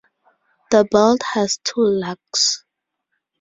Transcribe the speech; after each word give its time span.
The 0.71 0.83
bolt 0.89 1.21
has 1.35 1.59
two 1.63 1.85
lugs. 1.85 2.65